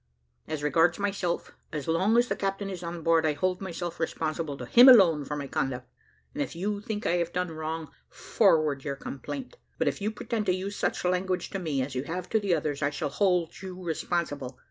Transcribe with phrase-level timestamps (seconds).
[0.47, 4.57] As regards myself, as long as the captain is on board, I hold myself responsible
[4.57, 5.87] to him alone for my conduct;
[6.33, 10.47] and if you think I have done wrong, forward your complaint; but if you pretend
[10.47, 13.79] to use such language to me, as you have to others, I shall hold you
[13.83, 14.57] responsible.